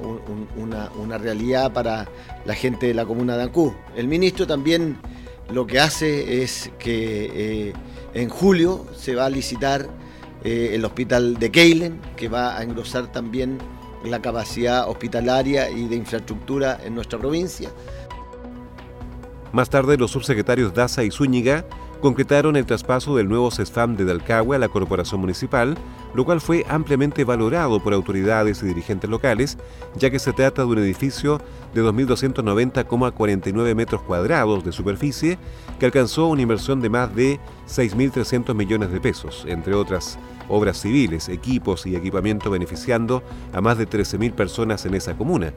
una, 0.56 1.18
realidad 1.18 1.74
para 1.74 2.08
la 2.46 2.54
gente 2.54 2.88
de 2.88 2.94
la 2.94 3.06
comuna 3.06 3.36
de 3.36 3.44
Ancú. 3.44 3.76
El 3.98 4.08
ministro 4.08 4.48
también 4.48 4.96
lo 5.52 5.68
que 5.68 5.82
hace 5.82 6.42
es 6.44 6.72
que 6.80 7.30
eh, 7.34 7.74
en 8.14 8.30
julio 8.30 8.86
se 8.96 9.16
va 9.16 9.26
a 9.26 9.30
licitar 9.30 9.90
eh, 10.46 10.70
el 10.76 10.86
hospital 10.86 11.38
de 11.40 11.52
Keilen, 11.52 12.00
que 12.16 12.30
va 12.30 12.58
a 12.58 12.64
engrosar 12.64 13.12
también 13.12 13.58
la 14.04 14.22
capacidad 14.22 14.89
hospitalaria 14.89 15.70
y 15.70 15.88
de 15.88 15.96
infraestructura 15.96 16.80
en 16.84 16.96
nuestra 16.96 17.20
provincia. 17.20 17.70
Más 19.51 19.70
tarde, 19.70 19.98
los 19.98 20.12
subsecretarios 20.12 20.74
Daza 20.74 21.04
y 21.04 21.12
Zúñiga 21.12 21.66
concretaron 22.01 22.56
el 22.56 22.66
traspaso 22.66 23.16
del 23.16 23.27
nuevo 23.27 23.50
CESFAM 23.50 23.96
de 23.96 24.06
Dalcahue 24.06 24.56
a 24.56 24.60
la 24.60 24.70
corporación 24.70 25.20
municipal, 25.22 25.75
lo 26.13 26.25
cual 26.25 26.42
fue 26.42 26.66
ampliamente 26.70 27.24
valorado 27.24 27.82
por 27.82 27.94
autoridades 27.94 28.62
y 28.62 28.68
dirigentes 28.68 29.10
locales, 29.10 29.58
ya 29.96 30.10
que 30.10 30.20
se 30.20 30.34
trata 30.34 30.62
de 30.62 30.68
un 30.68 30.77
edificio 30.77 31.42
de 31.74 31.82
2.290,49 31.84 33.75
metros 33.75 34.01
cuadrados 34.04 34.63
de 34.63 34.72
superficie 34.72 35.39
que 35.80 35.86
alcanzó 35.86 36.27
una 36.27 36.42
inversión 36.42 36.82
de 36.82 36.89
más 36.89 37.16
de 37.16 37.39
6.300 37.68 38.54
millones 38.54 38.92
de 38.92 39.01
pesos, 39.01 39.46
entre 39.48 39.74
otras 39.74 40.20
obras 40.50 40.82
civiles, 40.82 41.30
equipos 41.30 41.86
y 41.86 41.96
equipamiento 41.96 42.50
beneficiando 42.50 43.24
a 43.54 43.62
más 43.62 43.77
de 43.77 43.88
13.000 43.88 44.34
personas 44.34 44.86
en 44.86 44.94
esa 44.94 45.16
comuna. 45.16 45.54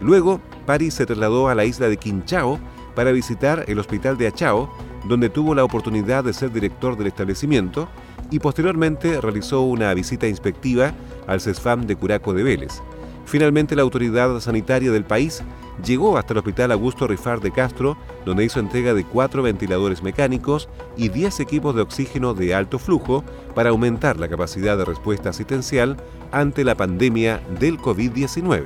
Luego, 0.00 0.40
París 0.66 0.94
se 0.94 1.06
trasladó 1.06 1.48
a 1.48 1.54
la 1.54 1.64
isla 1.64 1.88
de 1.88 1.96
Quinchao 1.96 2.58
para 2.94 3.12
visitar 3.12 3.64
el 3.68 3.78
hospital 3.78 4.16
de 4.16 4.26
Achao, 4.26 4.70
donde 5.06 5.28
tuvo 5.30 5.54
la 5.54 5.64
oportunidad 5.64 6.24
de 6.24 6.32
ser 6.32 6.52
director 6.52 6.96
del 6.96 7.08
establecimiento 7.08 7.88
y 8.30 8.38
posteriormente 8.38 9.20
realizó 9.20 9.62
una 9.62 9.92
visita 9.94 10.26
inspectiva 10.26 10.92
al 11.26 11.40
CESFAM 11.40 11.86
de 11.86 11.96
Curaco 11.96 12.32
de 12.34 12.42
Vélez. 12.42 12.82
Finalmente 13.30 13.76
la 13.76 13.82
autoridad 13.82 14.40
sanitaria 14.40 14.90
del 14.90 15.04
país 15.04 15.44
llegó 15.86 16.18
hasta 16.18 16.32
el 16.32 16.38
Hospital 16.38 16.72
Augusto 16.72 17.06
Rifar 17.06 17.40
de 17.40 17.52
Castro, 17.52 17.96
donde 18.26 18.44
hizo 18.44 18.58
entrega 18.58 18.92
de 18.92 19.04
cuatro 19.04 19.44
ventiladores 19.44 20.02
mecánicos 20.02 20.68
y 20.96 21.10
10 21.10 21.38
equipos 21.38 21.76
de 21.76 21.82
oxígeno 21.82 22.34
de 22.34 22.56
alto 22.56 22.80
flujo 22.80 23.22
para 23.54 23.70
aumentar 23.70 24.18
la 24.18 24.28
capacidad 24.28 24.76
de 24.76 24.84
respuesta 24.84 25.30
asistencial 25.30 25.96
ante 26.32 26.64
la 26.64 26.74
pandemia 26.74 27.40
del 27.60 27.78
COVID-19. 27.78 28.64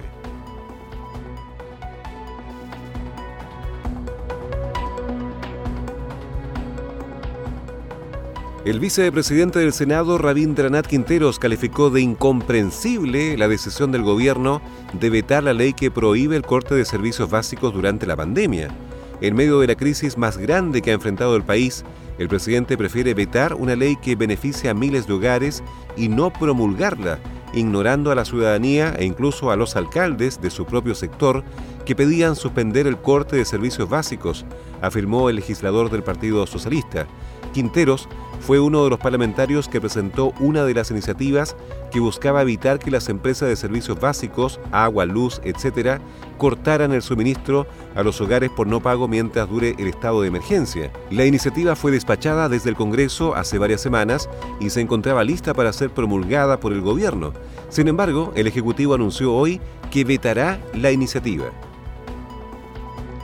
El 8.65 8.81
vicepresidente 8.81 9.59
del 9.59 9.75
Senado, 9.75 10.17
Rabindranath 10.17 10.87
Quinteros, 10.87 11.39
calificó 11.39 11.91
de 11.91 12.01
incomprensible 12.01 13.37
la 13.37 13.47
decisión 13.47 13.93
del 13.93 14.03
gobierno 14.03 14.63
de 14.99 15.11
vetar 15.11 15.43
la 15.43 15.53
ley 15.53 15.75
que 15.75 15.91
prohíbe 15.91 16.35
el 16.35 16.47
corte 16.47 16.75
de 16.75 16.87
servicios 16.87 17.29
básicos 17.29 17.75
durante 17.75 18.07
la 18.07 18.17
pandemia. 18.17 18.75
En 19.21 19.37
medio 19.37 19.61
de 19.61 19.67
la 19.67 19.75
crisis 19.75 20.17
más 20.17 20.39
grande 20.39 20.81
que 20.81 20.93
ha 20.93 20.95
enfrentado 20.95 21.37
el 21.37 21.43
país, 21.43 21.85
el 22.17 22.29
presidente 22.29 22.79
prefiere 22.79 23.13
vetar 23.13 23.53
una 23.53 23.77
ley 23.77 23.97
que 23.97 24.17
beneficia 24.17 24.71
a 24.71 24.75
miles 24.75 25.07
de 25.07 25.13
hogares 25.13 25.63
y 25.95 26.09
no 26.09 26.33
promulgarla, 26.33 27.19
ignorando 27.53 28.11
a 28.13 28.15
la 28.15 28.25
ciudadanía 28.25 28.95
e 28.99 29.05
incluso 29.05 29.51
a 29.51 29.57
los 29.57 29.77
alcaldes 29.77 30.41
de 30.41 30.49
su 30.49 30.65
propio 30.65 30.95
sector 30.95 31.45
que 31.85 31.95
pedían 31.95 32.35
suspender 32.35 32.87
el 32.87 32.97
corte 32.97 33.37
de 33.37 33.45
servicios 33.45 33.91
básicos, 33.91 34.47
afirmó 34.81 35.29
el 35.29 35.37
legislador 35.37 35.91
del 35.91 36.03
Partido 36.03 36.47
Socialista. 36.47 37.07
Quinteros 37.55 38.09
fue 38.41 38.61
uno 38.61 38.85
de 38.85 38.91
los 38.91 38.99
parlamentarios 38.99 39.69
que 39.69 39.81
presentó 39.81 40.35
una 40.41 40.65
de 40.65 40.75
las 40.75 40.91
iniciativas 40.91 41.57
que 41.91 42.01
buscaba 42.01 42.43
evitar 42.43 42.79
que 42.79 42.91
las 42.91 43.09
empresas 43.09 43.49
de 43.49 43.57
servicios 43.57 43.99
básicos, 43.99 44.61
agua, 44.73 45.07
luz, 45.07 45.41
etc., 45.45 46.01
cortaran 46.37 46.93
el 46.93 47.01
suministro 47.01 47.67
a 47.95 48.03
los 48.03 48.21
hogares 48.21 48.51
por 48.51 48.67
no 48.67 48.81
pago 48.81 49.09
mientras 49.09 49.49
dure 49.49 49.77
el 49.79 49.87
estado 49.87 50.21
de 50.21 50.29
emergencia. 50.29 50.93
La 51.11 51.25
iniciativa 51.25 51.77
fue 51.77 51.93
despachada 51.93 52.49
desde 52.49 52.69
el 52.69 52.77
Congreso 52.77 53.35
hace 53.35 53.57
varias 53.57 53.81
semanas 53.81 54.29
y 54.61 54.69
se 54.71 54.81
encontraba 54.81 55.25
lista 55.25 55.55
para 55.55 55.73
ser 55.73 55.91
promulgada 55.91 56.59
por 56.59 56.73
el 56.73 56.83
gobierno. 56.83 57.33
Sin 57.71 57.89
embargo, 57.89 58.33
el 58.35 58.49
Ejecutivo 58.49 58.95
anunció 58.95 59.33
hoy 59.33 59.61
que 59.91 60.05
vetará 60.05 60.59
la 60.75 60.91
iniciativa. 60.91 61.47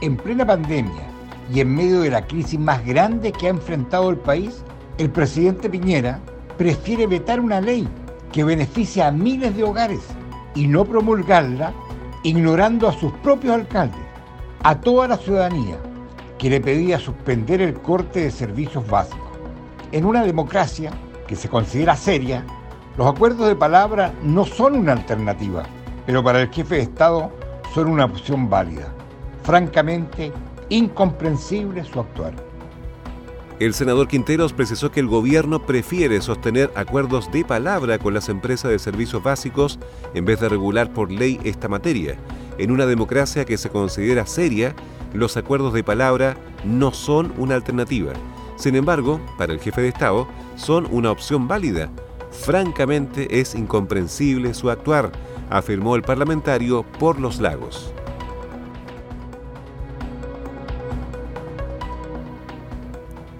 En 0.01 0.17
plena 0.17 0.47
pandemia 0.47 1.10
y 1.53 1.61
en 1.61 1.75
medio 1.75 2.01
de 2.03 2.11
la 2.11 2.27
crisis 2.27 2.59
más 2.59 2.85
grande 2.85 3.33
que 3.33 3.47
ha 3.47 3.51
enfrentado 3.51 4.11
el 4.11 4.17
país, 4.17 4.63
el 4.99 5.11
presidente 5.11 5.69
Piñera 5.69 6.21
prefiere 6.57 7.07
vetar 7.07 7.41
una 7.41 7.61
ley 7.61 7.89
que 8.33 8.45
beneficia 8.45 9.09
a 9.09 9.11
miles 9.11 9.57
de 9.57 9.65
hogares 9.65 10.01
y 10.55 10.69
no 10.69 10.85
promulgarla 10.85 11.73
ignorando 12.23 12.89
a 12.89 12.93
sus 12.93 13.13
propios 13.15 13.55
alcaldes, 13.55 14.01
a 14.63 14.81
toda 14.81 15.09
la 15.09 15.17
ciudadanía 15.17 15.79
que 16.39 16.51
le 16.51 16.61
pedía 16.61 16.99
suspender 16.99 17.61
el 17.61 17.75
corte 17.75 18.21
de 18.21 18.31
servicios 18.31 18.87
básicos. 18.89 19.21
En 19.93 20.05
una 20.05 20.23
democracia 20.23 20.93
que 21.27 21.35
se 21.35 21.49
considera 21.49 21.97
seria, 21.97 22.45
los 22.97 23.09
acuerdos 23.09 23.49
de 23.49 23.57
palabra 23.57 24.13
no 24.23 24.45
son 24.45 24.75
una 24.75 24.93
alternativa, 24.93 25.65
pero 26.07 26.23
para 26.23 26.41
el 26.41 26.51
jefe 26.51 26.77
de 26.77 26.83
Estado 26.83 27.33
son 27.75 27.89
una 27.89 28.05
opción 28.05 28.49
válida. 28.49 28.93
Francamente, 29.43 30.33
incomprensible 30.71 31.85
su 31.85 32.01
actuar. 32.01 32.35
El 33.59 33.75
senador 33.75 34.09
Quinteros 34.09 34.55
precisó 34.55 34.91
que 34.91 35.01
el 35.01 35.07
gobierno 35.07 35.67
prefiere 35.67 36.23
sostener 36.23 36.73
acuerdos 36.75 37.31
de 37.31 37.45
palabra 37.45 37.99
con 37.99 38.15
las 38.15 38.31
empresas 38.31 38.71
de 38.71 38.79
servicios 38.79 39.23
básicos 39.23 39.79
en 40.15 40.25
vez 40.25 40.41
de 40.41 40.49
regular 40.49 40.95
por 40.95 41.13
ley 41.13 41.39
esta 41.45 41.69
materia. 41.69 42.17
En 42.57 42.71
una 42.71 42.87
democracia 42.87 43.45
que 43.45 43.59
se 43.59 43.69
considera 43.69 44.25
seria, 44.25 44.75
los 45.13 45.37
acuerdos 45.37 45.75
de 45.75 45.85
palabra 45.85 46.39
no 46.65 46.93
son 46.95 47.35
una 47.37 47.55
alternativa. 47.55 48.15
Sin 48.57 48.77
embargo, 48.77 49.21
para 49.37 49.53
el 49.53 49.61
jefe 49.61 49.83
de 49.83 49.89
Estado, 49.89 50.27
son 50.57 50.89
una 50.91 51.11
opción 51.11 51.47
válida. 51.47 51.91
Francamente 52.31 53.41
es 53.41 53.55
incomprensible 53.55 54.55
su 54.55 54.71
actuar, 54.71 55.13
afirmó 55.51 55.97
el 55.97 56.03
parlamentario 56.03 56.83
por 56.99 57.21
los 57.21 57.41
lagos. 57.41 57.93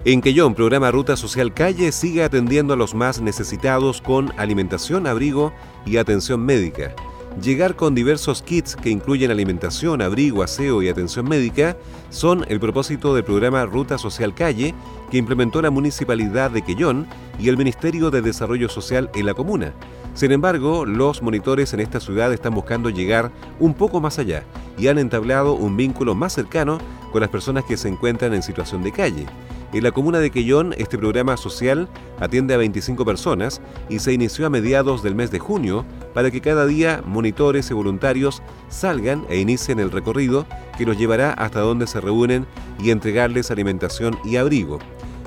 En 0.03 0.19
Quellón, 0.21 0.55
programa 0.55 0.89
Ruta 0.89 1.15
Social 1.15 1.53
Calle 1.53 1.91
sigue 1.91 2.23
atendiendo 2.23 2.73
a 2.73 2.75
los 2.75 2.95
más 2.95 3.21
necesitados 3.21 4.01
con 4.01 4.33
alimentación, 4.35 5.05
abrigo 5.05 5.53
y 5.85 5.97
atención 5.97 6.43
médica. 6.43 6.95
Llegar 7.39 7.75
con 7.75 7.93
diversos 7.93 8.41
kits 8.41 8.75
que 8.75 8.89
incluyen 8.89 9.29
alimentación, 9.29 10.01
abrigo, 10.01 10.41
aseo 10.41 10.81
y 10.81 10.89
atención 10.89 11.29
médica 11.29 11.77
son 12.09 12.43
el 12.49 12.59
propósito 12.59 13.13
del 13.13 13.23
programa 13.23 13.63
Ruta 13.67 13.99
Social 13.99 14.33
Calle 14.33 14.73
que 15.11 15.19
implementó 15.19 15.61
la 15.61 15.69
Municipalidad 15.69 16.49
de 16.49 16.63
Quellón 16.63 17.05
y 17.39 17.49
el 17.49 17.57
Ministerio 17.57 18.09
de 18.09 18.23
Desarrollo 18.23 18.69
Social 18.69 19.11
en 19.13 19.27
la 19.27 19.35
comuna. 19.35 19.71
Sin 20.15 20.31
embargo, 20.31 20.83
los 20.83 21.21
monitores 21.21 21.73
en 21.73 21.79
esta 21.79 21.99
ciudad 21.99 22.33
están 22.33 22.55
buscando 22.55 22.89
llegar 22.89 23.31
un 23.59 23.75
poco 23.75 24.01
más 24.01 24.17
allá 24.17 24.45
y 24.79 24.87
han 24.87 24.97
entablado 24.97 25.53
un 25.53 25.77
vínculo 25.77 26.15
más 26.15 26.33
cercano 26.33 26.79
con 27.11 27.21
las 27.21 27.29
personas 27.29 27.65
que 27.65 27.77
se 27.77 27.87
encuentran 27.87 28.33
en 28.33 28.41
situación 28.41 28.81
de 28.81 28.91
calle. 28.91 29.27
En 29.73 29.83
la 29.83 29.91
comuna 29.91 30.19
de 30.19 30.31
Quellón, 30.31 30.75
este 30.77 30.97
programa 30.97 31.37
social 31.37 31.87
atiende 32.19 32.53
a 32.53 32.57
25 32.57 33.05
personas 33.05 33.61
y 33.87 33.99
se 33.99 34.11
inició 34.11 34.45
a 34.45 34.49
mediados 34.49 35.01
del 35.01 35.15
mes 35.15 35.31
de 35.31 35.39
junio 35.39 35.85
para 36.13 36.29
que 36.29 36.41
cada 36.41 36.65
día 36.65 37.01
monitores 37.05 37.71
y 37.71 37.73
voluntarios 37.73 38.43
salgan 38.67 39.25
e 39.29 39.39
inicien 39.39 39.79
el 39.79 39.89
recorrido 39.89 40.45
que 40.77 40.85
los 40.85 40.97
llevará 40.97 41.31
hasta 41.31 41.61
donde 41.61 41.87
se 41.87 42.01
reúnen 42.01 42.47
y 42.79 42.89
entregarles 42.89 43.49
alimentación 43.49 44.19
y 44.25 44.35
abrigo. 44.35 44.79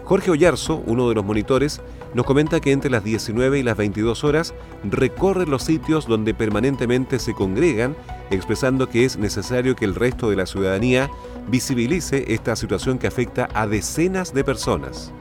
Jorge 0.05 0.31
Ollarzo, 0.31 0.83
uno 0.85 1.09
de 1.09 1.15
los 1.15 1.25
monitores, 1.25 1.81
nos 2.13 2.27
comenta 2.27 2.61
que 2.61 2.73
entre 2.73 2.91
las 2.91 3.03
19 3.03 3.59
y 3.59 3.63
las 3.63 3.79
22 3.79 4.25
horas 4.25 4.55
recorre 4.85 5.47
los 5.47 5.63
sitios 5.63 6.07
donde 6.07 6.35
permanentemente 6.35 7.19
se 7.19 7.33
congregan, 7.33 7.97
expresando 8.31 8.91
que 8.91 9.07
es 9.07 9.17
necesario 9.17 9.75
que 9.75 9.87
el 9.87 9.95
resto 9.95 10.29
de 10.29 10.37
la 10.37 10.45
ciudadanía 10.45 11.11
visibilice 11.49 12.25
esta 12.33 12.57
situación 12.57 12.99
que 12.99 13.07
afecta 13.07 13.49
a 13.55 13.67
decenas 13.67 14.33
de 14.35 14.45
personas. 14.45 15.13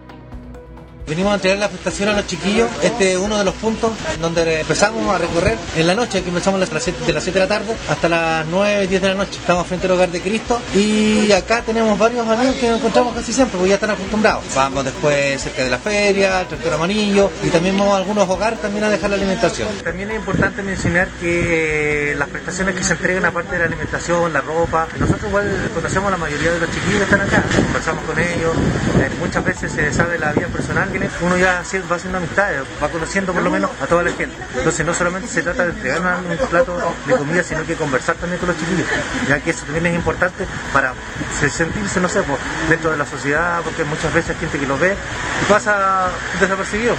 Venimos 1.08 1.34
a 1.34 1.36
entregar 1.36 1.60
la 1.60 1.68
prestación 1.68 2.08
a 2.10 2.14
los 2.14 2.28
chiquillos. 2.28 2.70
Este 2.82 3.12
es 3.12 3.18
uno 3.18 3.38
de 3.38 3.44
los 3.44 3.54
puntos 3.56 3.92
donde 4.22 4.62
empezamos 4.62 5.14
a 5.14 5.18
recorrer 5.18 5.58
en 5.76 5.86
la 5.86 5.96
noche, 5.96 6.22
que 6.22 6.30
empezamos 6.30 6.62
de 6.62 6.74
las 6.74 6.84
7 7.24 7.32
de 7.32 7.40
la 7.40 7.48
tarde 7.48 7.76
hasta 7.90 8.08
las 8.08 8.46
9, 8.48 8.88
10 8.88 9.02
de 9.02 9.08
la 9.10 9.16
noche. 9.16 9.38
Estamos 9.40 9.68
frente 9.68 9.88
al 9.88 9.94
hogar 9.94 10.10
de 10.10 10.22
Cristo 10.22 10.62
y 10.74 11.30
acá 11.34 11.62
tenemos 11.62 12.00
varios 12.00 12.26
amigos 12.26 12.56
que 12.56 12.70
nos 12.70 12.80
encontramos 12.80 13.14
casi 13.14 13.34
siempre, 13.34 13.58
porque 13.58 13.70
ya 13.70 13.76
están 13.76 13.90
acostumbrados. 13.90 14.46
Vamos 14.56 14.86
después 14.86 15.42
cerca 15.42 15.64
de 15.66 15.70
la 15.70 15.78
feria, 15.78 16.42
el 16.42 16.48
tractor 16.48 16.74
amarillo 16.74 17.30
y 17.44 17.50
también 17.50 17.78
vamos 17.78 17.96
a 17.96 17.98
algunos 17.98 18.30
hogares 18.30 18.62
también 18.62 18.86
a 18.86 18.90
dejar 18.90 19.10
la 19.10 19.18
alimentación. 19.18 19.68
También 19.84 20.10
es 20.10 20.16
importante 20.16 20.64
mencionar 20.64 21.10
que 21.20 22.16
las 22.18 22.30
prestaciones 22.30 22.76
que 22.76 22.84
se 22.84 22.94
entregan 22.94 23.26
aparte 23.26 23.52
de 23.52 23.60
la 23.60 23.66
alimentación, 23.66 24.32
la 24.32 24.40
ropa, 24.40 24.88
nosotros 24.98 25.28
igual 25.28 25.70
conocemos 25.76 26.08
a 26.08 26.12
la 26.12 26.18
mayoría 26.18 26.52
de 26.52 26.60
los 26.62 26.70
chiquillos 26.72 27.00
que 27.00 27.04
están 27.04 27.22
acá, 27.22 27.44
conversamos 27.54 28.04
con 28.06 28.18
ellos, 28.20 28.56
eh, 29.02 29.10
muchas 29.20 29.44
veces 29.44 29.70
se 29.70 29.92
sabe 29.94 30.18
la 30.18 30.32
vida 30.32 30.48
personal 30.48 30.93
uno 31.22 31.38
ya 31.38 31.64
va 31.90 31.96
haciendo 31.96 32.18
amistades, 32.18 32.62
va 32.82 32.90
conociendo 32.90 33.34
por 33.34 33.42
lo 33.42 33.50
menos 33.50 33.72
a 33.82 33.88
toda 33.88 34.04
la 34.04 34.12
gente. 34.12 34.36
Entonces 34.56 34.86
no 34.86 34.94
solamente 34.94 35.28
se 35.28 35.42
trata 35.42 35.64
de 35.66 35.72
entregar 35.72 36.00
un 36.00 36.48
plato 36.48 36.96
de 37.08 37.16
comida, 37.16 37.44
sino 37.44 37.66
que 37.66 37.76
conversar 37.76 38.16
también 38.16 38.40
con 38.40 38.50
los 38.50 38.58
chiquillos, 38.58 38.88
ya 39.28 39.40
que 39.40 39.52
eso 39.52 39.64
también 39.66 39.88
es 39.88 39.96
importante 39.96 40.46
para 40.72 40.94
sentirse, 41.40 42.00
no 42.00 42.10
sé, 42.10 42.22
pues, 42.24 42.40
dentro 42.70 42.92
de 42.92 42.98
la 42.98 43.06
sociedad, 43.06 43.62
porque 43.64 43.84
muchas 43.84 44.14
veces 44.14 44.32
hay 44.32 44.42
gente 44.42 44.60
que 44.60 44.68
lo 44.68 44.78
ve 44.78 44.96
y 45.42 45.52
pasa 45.52 46.10
desapercibido 46.40 46.96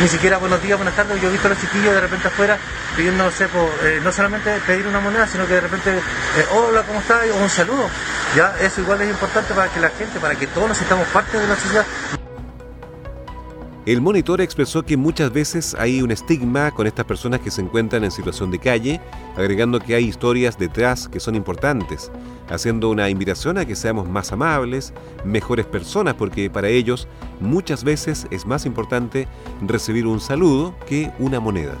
ni 0.00 0.06
siquiera 0.06 0.38
buenos 0.38 0.62
días, 0.62 0.78
buenas 0.78 0.94
tardes. 0.94 1.20
Yo 1.20 1.28
he 1.28 1.32
visto 1.32 1.48
a 1.48 1.50
los 1.50 1.60
chiquillos 1.60 1.92
de 1.92 2.00
repente 2.00 2.28
afuera 2.28 2.56
pidiendo, 2.96 3.24
no 3.24 3.30
sé, 3.30 3.48
eh, 3.82 4.00
no 4.02 4.12
solamente 4.12 4.52
pedir 4.66 4.86
una 4.86 5.00
moneda, 5.00 5.26
sino 5.26 5.46
que 5.46 5.54
de 5.54 5.60
repente, 5.60 5.90
eh, 5.90 6.46
hola, 6.52 6.82
¿cómo 6.84 7.00
estás? 7.00 7.24
O 7.32 7.42
un 7.42 7.50
saludo. 7.50 7.88
Ya, 8.36 8.54
eso 8.60 8.80
igual 8.80 9.02
es 9.02 9.10
importante 9.10 9.54
para 9.54 9.68
que 9.68 9.80
la 9.80 9.90
gente, 9.90 10.20
para 10.20 10.34
que 10.34 10.46
todos 10.46 10.68
nos 10.68 10.78
sintamos 10.78 11.06
parte 11.08 11.38
de 11.38 11.46
la 11.46 11.56
sociedad. 11.56 11.84
El 13.88 14.02
monitor 14.02 14.42
expresó 14.42 14.82
que 14.82 14.98
muchas 14.98 15.32
veces 15.32 15.74
hay 15.74 16.02
un 16.02 16.10
estigma 16.10 16.72
con 16.72 16.86
estas 16.86 17.06
personas 17.06 17.40
que 17.40 17.50
se 17.50 17.62
encuentran 17.62 18.04
en 18.04 18.10
situación 18.10 18.50
de 18.50 18.58
calle, 18.58 19.00
agregando 19.34 19.80
que 19.80 19.94
hay 19.94 20.04
historias 20.04 20.58
detrás 20.58 21.08
que 21.08 21.20
son 21.20 21.34
importantes, 21.34 22.12
haciendo 22.50 22.90
una 22.90 23.08
invitación 23.08 23.56
a 23.56 23.64
que 23.64 23.74
seamos 23.74 24.06
más 24.06 24.30
amables, 24.30 24.92
mejores 25.24 25.64
personas, 25.64 26.12
porque 26.16 26.50
para 26.50 26.68
ellos 26.68 27.08
muchas 27.40 27.82
veces 27.82 28.26
es 28.30 28.44
más 28.44 28.66
importante 28.66 29.26
recibir 29.66 30.06
un 30.06 30.20
saludo 30.20 30.74
que 30.86 31.10
una 31.18 31.40
moneda 31.40 31.72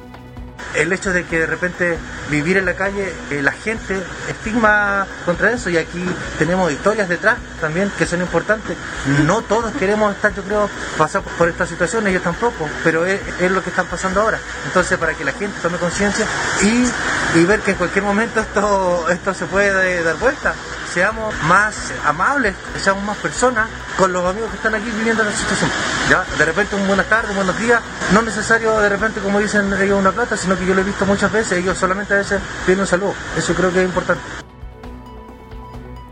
el 0.74 0.92
hecho 0.92 1.12
de 1.12 1.24
que 1.24 1.40
de 1.40 1.46
repente 1.46 1.98
vivir 2.30 2.56
en 2.56 2.66
la 2.66 2.74
calle, 2.74 3.12
eh, 3.30 3.42
la 3.42 3.52
gente 3.52 4.00
estigma 4.28 5.06
contra 5.24 5.52
eso 5.52 5.70
y 5.70 5.76
aquí 5.76 6.04
tenemos 6.38 6.70
historias 6.70 7.08
detrás 7.08 7.38
también 7.60 7.90
que 7.98 8.06
son 8.06 8.20
importantes. 8.20 8.76
No 9.24 9.42
todos 9.42 9.72
queremos 9.74 10.14
estar, 10.14 10.34
yo 10.34 10.42
creo, 10.42 10.70
pasar 10.96 11.22
por 11.22 11.48
esta 11.48 11.66
situación, 11.66 12.06
ellos 12.06 12.22
tampoco, 12.22 12.68
pero 12.84 13.06
es, 13.06 13.20
lo 13.50 13.62
que 13.62 13.70
están 13.70 13.86
pasando 13.86 14.20
ahora. 14.20 14.38
Entonces, 14.66 14.98
para 14.98 15.14
que 15.14 15.24
la 15.24 15.32
gente 15.32 15.58
tome 15.62 15.78
conciencia 15.78 16.26
y, 16.62 17.38
y, 17.38 17.44
ver 17.44 17.60
que 17.60 17.72
en 17.72 17.76
cualquier 17.76 18.04
momento 18.04 18.40
esto, 18.40 19.08
esto 19.10 19.34
se 19.34 19.46
puede 19.46 20.02
dar 20.02 20.16
vuelta 20.16 20.54
seamos 20.98 21.32
más 21.46 21.94
amables, 22.04 22.56
seamos 22.76 23.04
más 23.04 23.16
personas 23.18 23.68
con 23.96 24.12
los 24.12 24.24
amigos 24.24 24.50
que 24.50 24.56
están 24.56 24.74
aquí 24.74 24.90
viviendo 24.90 25.22
en 25.22 25.28
la 25.28 25.34
situación. 25.34 25.70
¿ya? 26.10 26.24
De 26.36 26.44
repente 26.44 26.74
un 26.74 26.88
buenas 26.88 27.08
tardes, 27.08 27.36
buenos 27.36 27.56
días, 27.60 27.80
no 28.12 28.20
necesario 28.20 28.76
de 28.80 28.88
repente 28.88 29.20
como 29.20 29.38
dicen 29.38 29.72
ellos 29.80 29.96
una 29.96 30.10
plata, 30.10 30.36
sino 30.36 30.58
que 30.58 30.66
yo 30.66 30.74
lo 30.74 30.80
he 30.80 30.84
visto 30.84 31.06
muchas 31.06 31.30
veces, 31.30 31.58
ellos 31.62 31.78
solamente 31.78 32.14
a 32.14 32.16
veces 32.16 32.40
piden 32.66 32.80
un 32.80 32.86
saludo. 32.88 33.14
Eso 33.36 33.54
creo 33.54 33.72
que 33.72 33.78
es 33.78 33.88
importante. 33.88 34.20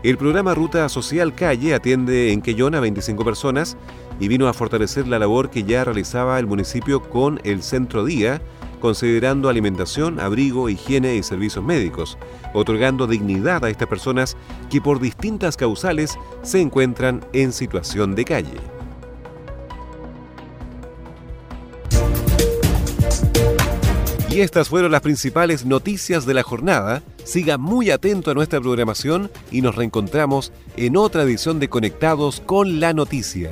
El 0.03 0.17
programa 0.17 0.55
Ruta 0.55 0.87
Social 0.87 1.35
Calle 1.35 1.75
atiende 1.75 2.31
en 2.31 2.41
Quellón 2.41 2.73
a 2.73 2.79
25 2.79 3.25
personas 3.25 3.75
y 4.21 4.29
vino 4.29 4.47
a 4.47 4.53
fortalecer 4.53 5.05
la 5.05 5.19
labor 5.19 5.49
que 5.49 5.63
ya 5.63 5.83
realizaba 5.83 6.39
el 6.39 6.47
municipio 6.47 7.01
con 7.01 7.41
el 7.43 7.61
Centro 7.61 8.05
Día, 8.05 8.41
considerando 8.79 9.49
alimentación, 9.49 10.19
abrigo, 10.19 10.69
higiene 10.69 11.15
y 11.15 11.23
servicios 11.23 11.63
médicos, 11.63 12.17
otorgando 12.53 13.07
dignidad 13.07 13.63
a 13.65 13.69
estas 13.69 13.87
personas 13.87 14.37
que 14.69 14.81
por 14.81 14.99
distintas 14.99 15.57
causales 15.57 16.17
se 16.41 16.61
encuentran 16.61 17.25
en 17.33 17.51
situación 17.51 18.15
de 18.15 18.25
calle. 18.25 18.77
Y 24.29 24.41
estas 24.41 24.69
fueron 24.69 24.91
las 24.91 25.01
principales 25.01 25.65
noticias 25.65 26.27
de 26.27 26.35
la 26.35 26.43
jornada. 26.43 27.01
Siga 27.23 27.57
muy 27.57 27.89
atento 27.89 28.29
a 28.29 28.35
nuestra 28.35 28.61
programación 28.61 29.31
y 29.51 29.61
nos 29.61 29.75
reencontramos 29.75 30.51
en 30.75 30.95
otra 30.95 31.23
edición 31.23 31.59
de 31.59 31.69
Conectados 31.69 32.39
con 32.45 32.79
la 32.79 32.93
Noticia. 32.93 33.51